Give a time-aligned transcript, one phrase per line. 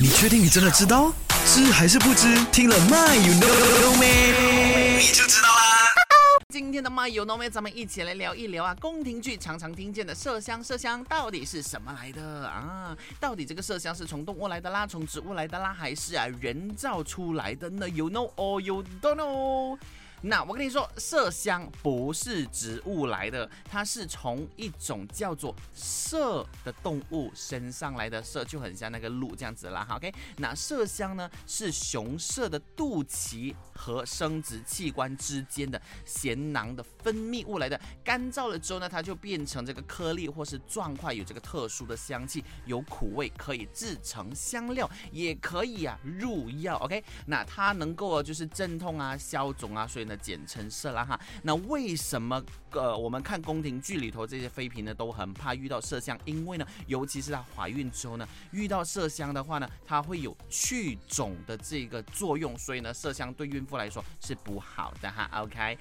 [0.00, 1.12] 你确定你真的知道？
[1.44, 2.44] 知还是不知？
[2.52, 4.96] 听了 My you know Me，？
[4.96, 5.88] 你就知道啦。
[6.50, 12.96] 今天的 My You Know Me，咱们一起来聊一聊啊，宫廷剧常常听见的麝香，麝香到底是什么来的啊？
[13.18, 19.78] 到底这个麝香是从动物来的啦，从植物来的啦，还是啊人造出来的呢？You know or you don't know？
[20.20, 29.86] 那我跟你说，麝香不是植物来的，它是从一种叫做麝的动物身上来的，麝就很像那个鹿这样子啦。
[29.92, 46.76] OK，那麝香呢是雄麝的肚脐和生殖器官之间的咸囊的分泌物来的，干燥了之后呢，它就变成这个颗粒或是状块，有这个特殊的香气，有苦味，可以制成香料，也可以啊入药。
[46.78, 50.07] OK，那它能够就是镇痛啊、消肿啊，所以。
[50.08, 56.18] 那简称麝啦哈，那为什么呃我们看宫廷剧里头这些妃嫔呢都很怕遇到麝香？
[56.24, 65.28] 因为呢，尤其是她怀孕之后呢，遇到麝香的话呢，它会有去肿的这个作用，所以呢，麝香对孕妇来说是不好的哈。
[65.34, 65.78] OK，